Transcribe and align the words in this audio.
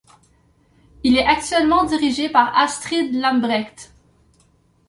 Il 1.03 1.15
est 1.15 1.23
actuellement 1.27 1.83
dirigé 1.83 2.27
par 2.27 2.57
Astrid 2.57 3.13
Lambrecht. 3.13 3.91